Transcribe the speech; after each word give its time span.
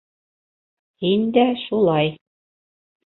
Һин 1.05 1.29
дә 1.37 1.45
шулай. 1.67 2.13